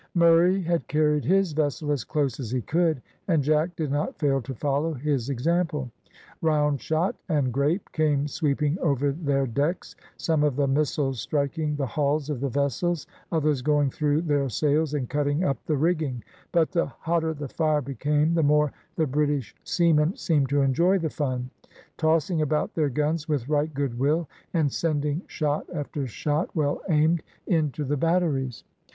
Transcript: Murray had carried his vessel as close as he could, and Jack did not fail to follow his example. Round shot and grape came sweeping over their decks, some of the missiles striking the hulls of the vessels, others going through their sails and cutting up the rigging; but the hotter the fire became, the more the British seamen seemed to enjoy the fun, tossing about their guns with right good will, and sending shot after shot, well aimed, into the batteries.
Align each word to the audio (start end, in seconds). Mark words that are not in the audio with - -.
Murray 0.15 0.63
had 0.63 0.87
carried 0.87 1.23
his 1.25 1.51
vessel 1.53 1.91
as 1.91 2.03
close 2.03 2.39
as 2.39 2.49
he 2.49 2.61
could, 2.63 3.03
and 3.27 3.43
Jack 3.43 3.75
did 3.75 3.91
not 3.91 4.17
fail 4.17 4.41
to 4.41 4.55
follow 4.55 4.95
his 4.95 5.29
example. 5.29 5.91
Round 6.41 6.81
shot 6.81 7.15
and 7.29 7.53
grape 7.53 7.91
came 7.91 8.27
sweeping 8.27 8.79
over 8.79 9.11
their 9.11 9.45
decks, 9.45 9.95
some 10.17 10.43
of 10.43 10.55
the 10.55 10.65
missiles 10.67 11.21
striking 11.21 11.75
the 11.75 11.85
hulls 11.85 12.31
of 12.31 12.39
the 12.39 12.49
vessels, 12.49 13.05
others 13.31 13.61
going 13.61 13.91
through 13.91 14.23
their 14.23 14.49
sails 14.49 14.95
and 14.95 15.07
cutting 15.07 15.43
up 15.43 15.63
the 15.67 15.77
rigging; 15.77 16.23
but 16.51 16.71
the 16.71 16.87
hotter 16.87 17.31
the 17.35 17.47
fire 17.49 17.83
became, 17.83 18.33
the 18.33 18.41
more 18.41 18.73
the 18.95 19.05
British 19.05 19.53
seamen 19.63 20.15
seemed 20.17 20.49
to 20.49 20.61
enjoy 20.61 20.97
the 20.97 21.11
fun, 21.11 21.51
tossing 21.97 22.41
about 22.41 22.73
their 22.73 22.89
guns 22.89 23.29
with 23.29 23.47
right 23.47 23.71
good 23.75 23.99
will, 23.99 24.27
and 24.51 24.71
sending 24.73 25.21
shot 25.27 25.67
after 25.71 26.07
shot, 26.07 26.49
well 26.55 26.81
aimed, 26.89 27.21
into 27.45 27.83
the 27.83 27.97
batteries. 27.97 28.63